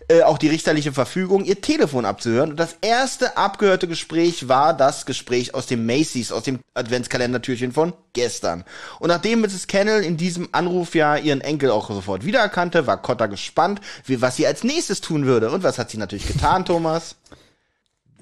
äh, 0.08 0.22
auch 0.22 0.38
die 0.38 0.48
richterliche 0.48 0.92
Verfügung, 0.92 1.44
ihr 1.44 1.60
Telefon 1.60 2.04
abzuhören. 2.04 2.50
Und 2.50 2.56
das 2.56 2.76
erste 2.80 3.36
abgehörte 3.36 3.86
Gespräch 3.86 4.48
war 4.48 4.74
das 4.74 5.06
Gespräch 5.06 5.54
aus 5.54 5.66
dem 5.66 5.86
Macy's, 5.86 6.32
aus 6.32 6.42
dem 6.42 6.58
Adventskalendertürchen 6.74 7.70
von 7.70 7.92
gestern. 8.12 8.64
Und 8.98 9.10
nachdem 9.10 9.40
Mrs. 9.42 9.68
Kendall 9.68 10.02
in 10.02 10.16
diesem 10.16 10.48
Anruf 10.50 10.96
ja 10.96 11.16
ihren 11.16 11.40
Enkel 11.40 11.70
auch 11.70 11.88
sofort 11.88 12.24
wiedererkannte, 12.24 12.88
war 12.88 13.00
Cotta 13.00 13.26
gespannt, 13.26 13.80
wie, 14.04 14.20
was 14.20 14.34
sie 14.34 14.48
als 14.48 14.64
nächstes 14.64 15.00
tun 15.00 15.26
würde. 15.26 15.48
Und 15.52 15.62
was 15.62 15.78
hat 15.78 15.90
sie 15.90 15.98
natürlich 15.98 16.26
getan, 16.26 16.64
Thomas? 16.64 17.14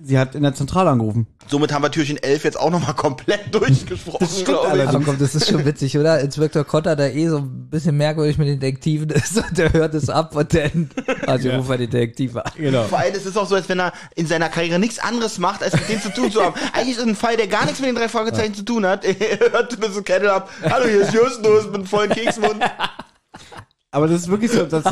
Sie 0.02 0.18
hat 0.18 0.34
in 0.34 0.42
der 0.42 0.54
Zentrale 0.54 0.90
angerufen. 0.90 1.26
Somit 1.48 1.72
haben 1.72 1.82
wir 1.82 1.90
Türchen 1.90 2.16
11 2.18 2.44
jetzt 2.44 2.60
auch 2.60 2.70
nochmal 2.70 2.94
komplett 2.94 3.40
durchgesprochen, 3.54 4.28
glaube 4.44 4.76
ich. 4.76 4.88
Aber 4.88 5.00
komm, 5.00 5.18
das 5.18 5.34
ist 5.34 5.48
schon 5.48 5.64
witzig, 5.64 5.96
oder? 5.98 6.20
Inspektor 6.20 6.64
Cotter, 6.64 6.94
der 6.94 7.14
eh 7.14 7.28
so 7.28 7.38
ein 7.38 7.68
bisschen 7.70 7.96
merkwürdig 7.96 8.38
mit 8.38 8.48
den 8.48 8.60
Detektiven 8.60 9.10
ist 9.10 9.36
und 9.36 9.56
der 9.56 9.72
hört 9.72 9.94
es 9.94 10.08
ab 10.10 10.36
und 10.36 10.54
dann, 10.54 10.90
also 11.26 11.50
ruft 11.50 11.70
er 11.70 11.78
den 11.78 11.90
Detektiv 11.90 12.36
an. 12.36 12.50
Genau. 12.56 12.84
Vor 12.84 12.98
allem, 12.98 13.14
es 13.14 13.26
ist 13.26 13.36
auch 13.36 13.48
so, 13.48 13.54
als 13.54 13.68
wenn 13.68 13.80
er 13.80 13.92
in 14.14 14.26
seiner 14.26 14.48
Karriere 14.48 14.78
nichts 14.78 14.98
anderes 14.98 15.38
macht, 15.38 15.62
als 15.62 15.72
mit 15.74 15.88
denen 15.88 16.02
zu 16.02 16.12
tun 16.12 16.30
zu 16.30 16.42
haben. 16.42 16.54
Eigentlich 16.72 16.90
ist 16.90 16.98
es 16.98 17.06
ein 17.06 17.16
Fall, 17.16 17.36
der 17.36 17.48
gar 17.48 17.64
nichts 17.64 17.80
mit 17.80 17.88
den 17.88 17.96
drei 17.96 18.08
Fragezeichen 18.08 18.54
zu 18.54 18.64
tun 18.64 18.86
hat. 18.86 19.04
Er 19.18 19.52
hört 19.52 19.78
mir 19.78 19.90
so 19.90 20.02
Kettle 20.02 20.32
ab. 20.32 20.48
Hallo, 20.62 20.86
hier 20.86 21.00
ist 21.00 21.12
Justus 21.12 21.66
mit 21.66 21.74
einem 21.74 21.86
vollen 21.86 22.10
Keksmund. 22.10 22.62
Aber 23.90 24.06
das 24.06 24.22
ist 24.22 24.28
wirklich 24.28 24.50
so, 24.50 24.64
dass, 24.64 24.84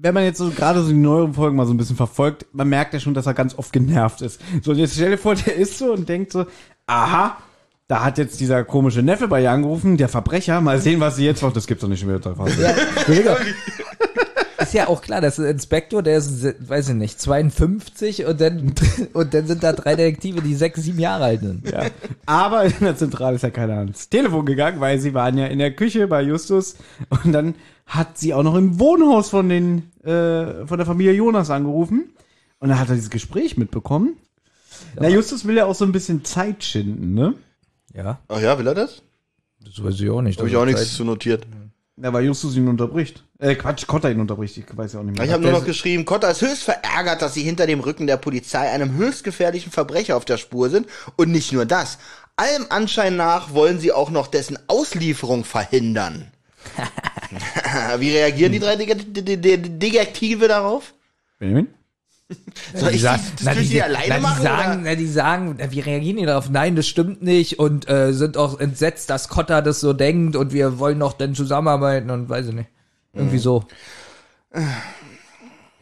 wenn 0.00 0.14
man 0.14 0.24
jetzt 0.24 0.38
so 0.38 0.50
gerade 0.50 0.82
so 0.82 0.88
die 0.88 0.94
neueren 0.94 1.34
Folgen 1.34 1.56
mal 1.56 1.66
so 1.66 1.74
ein 1.74 1.76
bisschen 1.76 1.96
verfolgt, 1.96 2.46
man 2.52 2.68
merkt 2.68 2.94
ja 2.94 3.00
schon, 3.00 3.14
dass 3.14 3.26
er 3.26 3.34
ganz 3.34 3.58
oft 3.58 3.72
genervt 3.72 4.22
ist. 4.22 4.40
So, 4.62 4.70
und 4.70 4.78
jetzt 4.78 4.94
stell 4.94 5.10
dir 5.10 5.18
vor, 5.18 5.34
der 5.34 5.56
ist 5.56 5.78
so 5.78 5.92
und 5.92 6.08
denkt 6.08 6.32
so, 6.32 6.46
aha, 6.86 7.36
da 7.88 8.04
hat 8.04 8.18
jetzt 8.18 8.38
dieser 8.38 8.64
komische 8.64 9.02
Neffe 9.02 9.28
bei 9.28 9.42
ihr 9.42 9.50
angerufen, 9.50 9.96
der 9.96 10.08
Verbrecher, 10.08 10.60
mal 10.60 10.78
sehen, 10.78 11.00
was 11.00 11.16
sie 11.16 11.24
jetzt 11.24 11.42
macht. 11.42 11.56
Das 11.56 11.66
gibt's 11.66 11.80
doch 11.82 11.88
nicht 11.88 12.04
mehr. 12.04 12.20
Ja, 12.20 12.76
ist 14.68 14.74
ja 14.74 14.88
auch 14.88 15.00
klar, 15.02 15.20
das 15.20 15.38
ist 15.38 15.44
ein 15.44 15.50
Inspektor, 15.50 16.02
der 16.02 16.18
ist, 16.18 16.44
weiß 16.68 16.90
ich 16.90 16.94
nicht, 16.94 17.20
52 17.20 18.26
und 18.26 18.40
dann, 18.40 18.74
und 19.12 19.34
dann 19.34 19.46
sind 19.46 19.62
da 19.62 19.72
drei 19.72 19.96
Detektive, 19.96 20.42
die 20.42 20.54
sechs, 20.54 20.82
sieben 20.82 20.98
Jahre 20.98 21.24
alt 21.24 21.40
sind. 21.40 21.70
Ja. 21.70 21.86
Aber 22.26 22.64
in 22.64 22.74
der 22.80 22.96
Zentrale 22.96 23.36
ist 23.36 23.42
ja 23.42 23.50
keiner 23.50 23.78
ans 23.78 24.08
Telefon 24.08 24.46
gegangen, 24.46 24.80
weil 24.80 24.98
sie 25.00 25.14
waren 25.14 25.38
ja 25.38 25.46
in 25.46 25.58
der 25.58 25.74
Küche 25.74 26.06
bei 26.06 26.22
Justus 26.22 26.76
und 27.08 27.32
dann 27.32 27.54
hat 27.86 28.18
sie 28.18 28.34
auch 28.34 28.42
noch 28.42 28.54
im 28.54 28.78
Wohnhaus 28.78 29.30
von 29.30 29.48
den 29.48 29.90
äh, 30.04 30.66
von 30.66 30.78
der 30.78 30.86
Familie 30.86 31.12
Jonas 31.12 31.50
angerufen 31.50 32.10
und 32.60 32.68
dann 32.68 32.78
hat 32.78 32.88
er 32.88 32.94
dieses 32.94 33.10
Gespräch 33.10 33.56
mitbekommen. 33.56 34.16
Na, 34.96 35.08
Justus 35.08 35.46
will 35.46 35.56
ja 35.56 35.66
auch 35.66 35.74
so 35.74 35.84
ein 35.84 35.92
bisschen 35.92 36.24
Zeit 36.24 36.62
schinden, 36.62 37.14
ne? 37.14 37.34
Ja, 37.94 38.20
Ach 38.28 38.40
ja, 38.40 38.58
will 38.58 38.66
er 38.66 38.74
das? 38.74 39.02
das 39.64 39.82
weiß 39.82 40.00
ich 40.00 40.10
auch 40.10 40.22
nicht. 40.22 40.38
Habe 40.38 40.48
ich 40.48 40.56
auch 40.56 40.64
nichts 40.64 40.94
zu 40.94 41.04
notiert. 41.04 41.46
Ja, 42.00 42.12
weil 42.12 42.24
Justus 42.24 42.56
ihn 42.56 42.68
unterbricht. 42.68 43.24
Äh, 43.38 43.54
Quatsch, 43.54 43.86
Kotter 43.86 44.10
ihn 44.10 44.20
unterbricht, 44.20 44.56
ich 44.56 44.64
weiß 44.70 44.92
ja 44.92 45.00
auch 45.00 45.04
nicht 45.04 45.16
mehr. 45.16 45.26
Ich 45.26 45.32
habe 45.32 45.42
nur 45.42 45.52
noch 45.52 45.64
geschrieben, 45.64 46.04
Cotta 46.04 46.30
ist 46.30 46.42
höchst 46.42 46.62
verärgert, 46.62 47.22
dass 47.22 47.34
sie 47.34 47.42
hinter 47.42 47.66
dem 47.66 47.80
Rücken 47.80 48.06
der 48.06 48.16
Polizei 48.16 48.70
einem 48.70 48.96
höchst 48.96 49.24
gefährlichen 49.24 49.72
Verbrecher 49.72 50.16
auf 50.16 50.24
der 50.24 50.36
Spur 50.36 50.70
sind. 50.70 50.86
Und 51.16 51.30
nicht 51.30 51.52
nur 51.52 51.66
das. 51.66 51.98
Allem 52.36 52.66
Anschein 52.68 53.16
nach 53.16 53.52
wollen 53.52 53.80
sie 53.80 53.92
auch 53.92 54.10
noch 54.10 54.28
dessen 54.28 54.58
Auslieferung 54.68 55.44
verhindern. 55.44 56.30
Wie 57.98 58.10
reagieren 58.10 58.52
die 58.52 58.60
drei 58.60 58.76
Detektive 58.76 60.48
darauf? 60.48 60.94
Benjamin? 61.38 61.68
Soll 62.74 62.94
ich 62.94 63.00
sagen- 63.02 63.22
das 63.42 63.54
Türchen 63.54 63.70
die, 63.70 63.82
alleine 63.82 64.06
na, 64.08 64.16
die 64.16 64.22
machen? 64.22 64.42
sagen, 64.42 64.80
na, 64.84 64.94
die 64.94 65.06
sagen, 65.06 65.54
na, 65.58 65.70
wie 65.72 65.80
reagieren 65.80 66.18
die 66.18 66.26
darauf? 66.26 66.50
Nein, 66.50 66.76
das 66.76 66.86
stimmt 66.86 67.22
nicht 67.22 67.58
und 67.58 67.88
äh, 67.88 68.12
sind 68.12 68.36
auch 68.36 68.60
entsetzt, 68.60 69.08
dass 69.10 69.28
Cotter 69.28 69.62
das 69.62 69.80
so 69.80 69.92
denkt 69.94 70.36
und 70.36 70.52
wir 70.52 70.78
wollen 70.78 70.98
noch 70.98 71.14
dann 71.14 71.34
zusammenarbeiten 71.34 72.10
und 72.10 72.28
weiß 72.28 72.48
ich 72.48 72.54
nicht. 72.54 72.68
Irgendwie 73.14 73.38
so. 73.38 73.64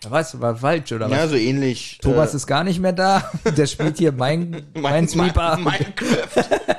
Da 0.02 0.10
weißt 0.10 0.34
du, 0.34 0.40
war 0.40 0.54
falsch, 0.56 0.92
oder 0.92 1.10
was? 1.10 1.18
Ja, 1.18 1.26
so 1.28 1.34
ähnlich. 1.36 1.98
Thomas 2.00 2.32
ist 2.34 2.46
gar 2.46 2.62
nicht 2.62 2.80
mehr 2.80 2.92
da. 2.92 3.30
Der 3.56 3.66
spielt 3.66 3.98
hier 3.98 4.12
mein, 4.12 4.62
mein 4.74 5.08
Sweeper. 5.08 5.56
Minecraft. 5.56 6.75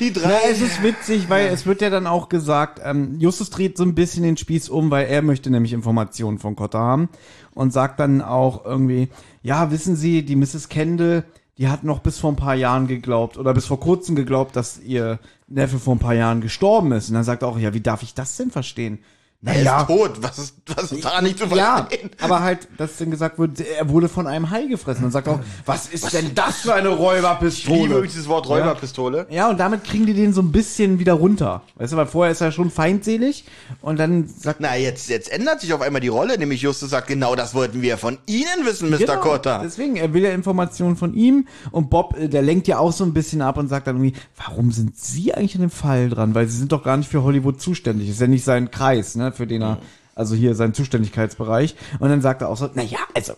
Die 0.00 0.08
Ja, 0.08 0.20
drei. 0.20 0.50
es 0.50 0.60
ist 0.60 0.82
witzig, 0.82 1.28
weil 1.28 1.46
es 1.48 1.66
wird 1.66 1.80
ja 1.80 1.90
dann 1.90 2.06
auch 2.06 2.28
gesagt, 2.28 2.80
ähm, 2.84 3.18
Justus 3.18 3.50
dreht 3.50 3.76
so 3.76 3.84
ein 3.84 3.94
bisschen 3.94 4.22
den 4.22 4.36
Spieß 4.36 4.68
um, 4.68 4.90
weil 4.90 5.06
er 5.06 5.22
möchte 5.22 5.50
nämlich 5.50 5.72
Informationen 5.72 6.38
von 6.38 6.56
Kotter 6.56 6.78
haben 6.78 7.08
und 7.54 7.72
sagt 7.72 7.98
dann 8.00 8.22
auch 8.22 8.64
irgendwie, 8.64 9.08
ja, 9.42 9.70
wissen 9.70 9.96
Sie, 9.96 10.24
die 10.24 10.36
Mrs. 10.36 10.68
Kendall, 10.68 11.24
die 11.58 11.68
hat 11.68 11.82
noch 11.82 11.98
bis 11.98 12.18
vor 12.18 12.30
ein 12.30 12.36
paar 12.36 12.54
Jahren 12.54 12.86
geglaubt 12.86 13.36
oder 13.36 13.52
bis 13.52 13.66
vor 13.66 13.80
kurzem 13.80 14.14
geglaubt, 14.14 14.54
dass 14.54 14.80
ihr 14.80 15.18
Neffe 15.48 15.78
vor 15.78 15.96
ein 15.96 15.98
paar 15.98 16.14
Jahren 16.14 16.40
gestorben 16.40 16.92
ist. 16.92 17.08
Und 17.08 17.14
dann 17.14 17.24
sagt 17.24 17.42
er 17.42 17.48
auch, 17.48 17.58
ja, 17.58 17.74
wie 17.74 17.80
darf 17.80 18.02
ich 18.04 18.14
das 18.14 18.36
denn 18.36 18.50
verstehen? 18.52 19.00
Er 19.44 19.54
ist 19.80 19.86
tot. 19.86 20.10
Was 20.20 20.38
ist, 20.38 20.54
was 20.66 20.90
ist 20.90 21.04
daran 21.04 21.22
nicht 21.22 21.38
zu 21.38 21.44
Ja, 21.54 21.86
verstehen? 21.86 22.10
aber 22.20 22.40
halt, 22.40 22.66
dass 22.76 22.96
dann 22.96 23.12
gesagt 23.12 23.38
wird, 23.38 23.60
er 23.60 23.88
wurde 23.88 24.08
von 24.08 24.26
einem 24.26 24.50
Hai 24.50 24.64
gefressen. 24.66 25.02
Dann 25.02 25.12
sagt 25.12 25.28
er 25.28 25.34
auch, 25.34 25.40
was 25.64 25.86
ist 25.88 26.12
denn 26.12 26.34
das 26.34 26.56
für 26.62 26.74
eine 26.74 26.88
Ich 26.88 26.94
liebe 26.94 27.02
Räuberpistole? 27.04 27.88
wirklich 27.90 28.12
dieses 28.12 28.26
Wort 28.26 28.48
Räuberpistole. 28.48 29.26
Ja, 29.30 29.48
und 29.48 29.60
damit 29.60 29.84
kriegen 29.84 30.06
die 30.06 30.14
den 30.14 30.32
so 30.32 30.42
ein 30.42 30.50
bisschen 30.50 30.98
wieder 30.98 31.12
runter. 31.12 31.62
Weißt 31.76 31.92
du, 31.92 31.96
weil 31.96 32.06
vorher 32.06 32.32
ist 32.32 32.40
er 32.40 32.50
schon 32.50 32.70
feindselig 32.72 33.44
und 33.80 33.98
dann 34.00 34.26
sagt 34.28 34.58
Na, 34.60 34.76
jetzt, 34.76 35.08
jetzt 35.08 35.30
ändert 35.30 35.60
sich 35.60 35.72
auf 35.72 35.82
einmal 35.82 36.00
die 36.00 36.08
Rolle, 36.08 36.36
nämlich 36.36 36.62
Justus 36.62 36.90
sagt, 36.90 37.06
genau 37.06 37.36
das 37.36 37.54
wollten 37.54 37.80
wir 37.80 37.96
von 37.96 38.18
Ihnen 38.26 38.64
wissen, 38.64 38.90
Mr. 38.90 38.98
Genau, 38.98 39.20
Cotta. 39.20 39.60
Deswegen, 39.62 39.94
er 39.94 40.12
will 40.14 40.24
ja 40.24 40.32
Informationen 40.32 40.96
von 40.96 41.14
ihm 41.14 41.46
und 41.70 41.90
Bob, 41.90 42.18
äh, 42.18 42.28
der 42.28 42.42
lenkt 42.42 42.66
ja 42.66 42.78
auch 42.78 42.92
so 42.92 43.04
ein 43.04 43.14
bisschen 43.14 43.40
ab 43.42 43.56
und 43.56 43.68
sagt 43.68 43.86
dann 43.86 43.96
irgendwie, 44.02 44.18
warum 44.36 44.72
sind 44.72 44.98
Sie 44.98 45.32
eigentlich 45.32 45.54
an 45.54 45.60
dem 45.60 45.70
Fall 45.70 46.08
dran? 46.10 46.34
Weil 46.34 46.48
Sie 46.48 46.58
sind 46.58 46.72
doch 46.72 46.82
gar 46.82 46.96
nicht 46.96 47.08
für 47.08 47.22
Hollywood 47.22 47.60
zuständig. 47.60 48.08
Ist 48.08 48.20
ja 48.20 48.26
nicht 48.26 48.44
sein 48.44 48.72
Kreis, 48.72 49.14
ne, 49.14 49.27
für 49.32 49.46
den 49.46 49.62
er, 49.62 49.78
also 50.14 50.34
hier 50.34 50.54
sein 50.54 50.74
Zuständigkeitsbereich. 50.74 51.76
Und 51.98 52.08
dann 52.08 52.20
sagt 52.20 52.42
er 52.42 52.48
auch 52.48 52.56
so, 52.56 52.68
na 52.74 52.82
ja, 52.82 52.98
also, 53.14 53.34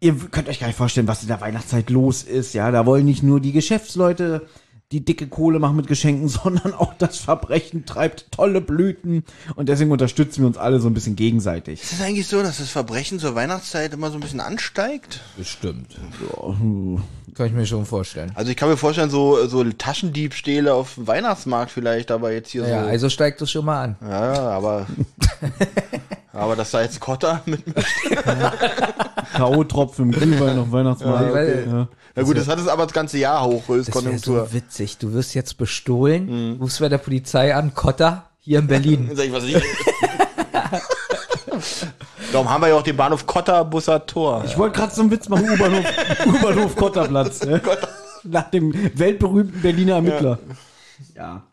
ihr 0.00 0.14
könnt 0.30 0.48
euch 0.48 0.60
gar 0.60 0.66
nicht 0.66 0.76
vorstellen, 0.76 1.08
was 1.08 1.22
in 1.22 1.28
der 1.28 1.40
Weihnachtszeit 1.40 1.90
los 1.90 2.22
ist, 2.22 2.54
ja. 2.54 2.70
Da 2.70 2.86
wollen 2.86 3.06
nicht 3.06 3.22
nur 3.22 3.40
die 3.40 3.52
Geschäftsleute 3.52 4.46
die 4.92 5.04
dicke 5.04 5.28
Kohle 5.28 5.58
machen 5.58 5.76
mit 5.76 5.86
Geschenken, 5.86 6.28
sondern 6.28 6.74
auch 6.74 6.94
das 6.94 7.18
Verbrechen 7.18 7.86
treibt 7.86 8.32
tolle 8.32 8.60
Blüten. 8.60 9.24
Und 9.54 9.68
deswegen 9.68 9.92
unterstützen 9.92 10.40
wir 10.42 10.46
uns 10.48 10.56
alle 10.56 10.80
so 10.80 10.88
ein 10.88 10.94
bisschen 10.94 11.16
gegenseitig. 11.16 11.82
Ist 11.82 11.92
es 11.92 12.00
eigentlich 12.00 12.26
so, 12.26 12.42
dass 12.42 12.58
das 12.58 12.70
Verbrechen 12.70 13.18
zur 13.18 13.34
Weihnachtszeit 13.34 13.92
immer 13.92 14.10
so 14.10 14.16
ein 14.18 14.20
bisschen 14.20 14.40
ansteigt? 14.40 15.20
Bestimmt. 15.36 15.96
Kann 17.34 17.46
ich 17.46 17.52
mir 17.52 17.66
schon 17.66 17.86
vorstellen. 17.86 18.32
Also 18.34 18.50
ich 18.50 18.56
kann 18.56 18.68
mir 18.68 18.76
vorstellen, 18.76 19.10
so, 19.10 19.46
so 19.46 19.62
Taschendiebstähle 19.64 20.74
auf 20.74 20.94
dem 20.96 21.06
Weihnachtsmarkt 21.06 21.70
vielleicht, 21.70 22.10
aber 22.10 22.32
jetzt 22.32 22.50
hier 22.50 22.66
Ja, 22.68 22.82
so. 22.84 22.88
also 22.90 23.08
steigt 23.08 23.40
es 23.42 23.50
schon 23.50 23.64
mal 23.64 23.82
an. 23.84 23.96
Ja, 24.02 24.32
aber. 24.50 24.86
aber 26.40 26.56
dass 26.56 26.70
da 26.70 26.80
jetzt 26.82 26.98
Kotter 27.00 27.42
mit. 27.46 27.62
K.O.-Tropfen 29.34 30.02
im 30.02 30.10
Glühwein 30.12 30.58
auf 30.58 30.72
Weihnachtsmarkt. 30.72 31.26
Ja, 31.28 31.32
weil- 31.34 31.66
ja. 31.70 31.88
Na 32.16 32.22
gut, 32.24 32.36
das 32.36 32.48
hat 32.48 32.58
es 32.58 32.66
aber 32.66 32.84
das 32.84 32.92
ganze 32.92 33.18
Jahr 33.18 33.44
hoch, 33.44 33.60
Das 33.60 33.68
wäre 33.68 33.78
Höchstkonjunktur. 33.78 34.46
so 34.46 34.52
witzig. 34.52 34.98
Du 34.98 35.12
wirst 35.12 35.34
jetzt 35.34 35.56
bestohlen, 35.58 36.58
rufst 36.60 36.80
bei 36.80 36.88
der 36.88 36.98
Polizei 36.98 37.54
an, 37.54 37.74
Kotter, 37.74 38.24
hier 38.40 38.58
in 38.58 38.66
Berlin. 38.66 39.10
Sag 39.14 39.26
ich, 39.26 39.32
was 39.32 39.44
ich. 39.44 39.56
Darum 42.32 42.48
haben 42.50 42.62
wir 42.62 42.68
ja 42.68 42.74
auch 42.76 42.82
den 42.82 42.96
Bahnhof 42.96 43.26
Kotter 43.26 43.64
Busser 43.64 44.04
Tor. 44.06 44.42
Ich 44.46 44.56
wollte 44.58 44.78
gerade 44.78 44.94
so 44.94 45.02
einen 45.02 45.10
Witz 45.10 45.28
machen, 45.28 45.48
U-Bahnhof, 45.50 45.84
U-Bahnhof 46.26 46.76
Kotterplatz. 46.76 47.44
Ne? 47.44 47.60
Nach 48.24 48.50
dem 48.50 48.72
weltberühmten 48.98 49.60
Berliner 49.62 49.94
Ermittler. 49.96 50.38
Ja. 50.48 50.54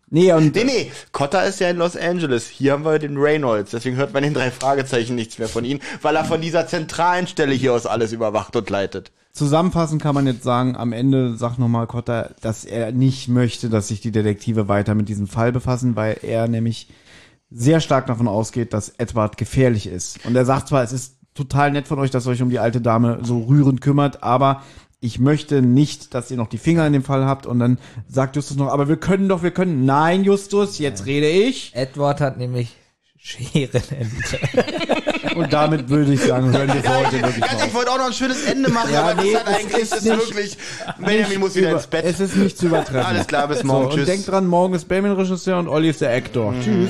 Nee, 0.09 0.31
und 0.31 0.55
Nee, 0.55 0.63
nee, 0.63 0.91
Kotter 1.11 1.45
ist 1.45 1.59
ja 1.59 1.69
in 1.69 1.77
Los 1.77 1.97
Angeles. 1.97 2.47
Hier 2.47 2.73
haben 2.73 2.85
wir 2.85 2.97
den 2.99 3.17
Reynolds. 3.17 3.71
Deswegen 3.71 3.97
hört 3.97 4.13
man 4.13 4.23
in 4.23 4.33
drei 4.33 4.51
Fragezeichen 4.51 5.15
nichts 5.15 5.37
mehr 5.37 5.49
von 5.49 5.65
ihm, 5.65 5.79
weil 6.01 6.15
er 6.15 6.23
von 6.23 6.39
dieser 6.39 6.67
zentralen 6.67 7.27
Stelle 7.27 7.53
hier 7.53 7.73
aus 7.73 7.85
alles 7.85 8.13
überwacht 8.13 8.55
und 8.55 8.69
leitet. 8.69 9.11
zusammenfassend 9.33 10.01
kann 10.01 10.15
man 10.15 10.25
jetzt 10.25 10.43
sagen, 10.43 10.75
am 10.75 10.93
Ende 10.93 11.35
sagt 11.35 11.59
nochmal 11.59 11.87
Kotter, 11.87 12.31
dass 12.41 12.65
er 12.65 12.91
nicht 12.91 13.27
möchte, 13.27 13.69
dass 13.69 13.89
sich 13.89 14.01
die 14.01 14.11
Detektive 14.11 14.67
weiter 14.67 14.95
mit 14.95 15.09
diesem 15.09 15.27
Fall 15.27 15.51
befassen, 15.51 15.95
weil 15.95 16.17
er 16.21 16.47
nämlich 16.47 16.89
sehr 17.51 17.79
stark 17.79 18.07
davon 18.07 18.27
ausgeht, 18.27 18.73
dass 18.73 18.89
Edward 18.97 19.37
gefährlich 19.37 19.87
ist. 19.87 20.25
Und 20.25 20.35
er 20.35 20.45
sagt 20.45 20.69
zwar, 20.69 20.83
es 20.83 20.91
ist 20.91 21.15
total 21.33 21.71
nett 21.71 21.87
von 21.87 21.99
euch, 21.99 22.11
dass 22.11 22.25
ihr 22.25 22.31
euch 22.31 22.41
um 22.41 22.49
die 22.49 22.59
alte 22.59 22.81
Dame 22.81 23.19
so 23.21 23.43
rührend 23.43 23.79
kümmert, 23.79 24.23
aber 24.23 24.63
ich 24.99 25.19
möchte 25.19 25.61
nicht, 25.61 26.13
dass 26.13 26.31
ihr 26.31 26.37
noch 26.37 26.47
die 26.49 26.57
Finger 26.57 26.85
in 26.87 26.93
dem 26.93 27.03
Fall 27.03 27.25
habt. 27.25 27.45
Und 27.45 27.59
dann 27.59 27.77
sagt 28.07 28.35
Justus 28.35 28.57
noch, 28.57 28.67
aber 28.69 28.87
wir 28.89 28.97
können 28.97 29.29
doch, 29.29 29.43
wir 29.43 29.51
können. 29.51 29.85
Nein, 29.85 30.23
Justus, 30.23 30.79
jetzt 30.79 31.05
rede 31.05 31.27
ich. 31.29 31.71
Edward 31.75 32.19
hat 32.21 32.37
nämlich 32.37 32.75
Scherenende. 33.19 33.75
Und 35.35 35.51
damit 35.53 35.89
würde 35.89 36.13
ich 36.13 36.21
sagen, 36.21 36.51
hören 36.51 36.67
wir 36.73 36.95
heute 36.97 37.21
wirklich 37.21 37.45
ich 37.67 37.73
wollte 37.73 37.91
auch 37.91 37.97
noch 37.97 38.07
ein 38.07 38.13
schönes 38.13 38.43
Ende 38.45 38.71
machen, 38.71 38.91
Ja, 38.93 39.09
aber 39.09 39.21
nee, 39.21 39.33
das 39.33 39.43
hat 39.43 39.49
es 39.49 39.55
eigentlich, 39.59 39.77
ist 39.81 40.03
nicht- 40.03 40.05
wirklich, 40.17 40.57
Benjamin 41.05 41.39
muss 41.41 41.55
wieder 41.55 41.69
Über- 41.69 41.77
ins 41.77 41.87
Bett. 41.87 42.05
Es 42.05 42.19
ist 42.19 42.35
nicht 42.37 42.57
zu 42.57 42.67
übertreffen. 42.67 43.05
Alles 43.05 43.27
klar, 43.27 43.47
bis 43.47 43.63
morgen, 43.63 43.83
So, 43.85 43.89
und 43.91 43.95
tschüss. 43.97 44.05
denkt 44.07 44.27
dran, 44.29 44.47
morgen 44.47 44.73
ist 44.73 44.87
Benjamin 44.87 45.17
Regisseur 45.17 45.59
und 45.59 45.67
Olli 45.67 45.89
ist 45.89 46.01
der 46.01 46.11
Actor. 46.13 46.53
Tschüss. 46.63 46.89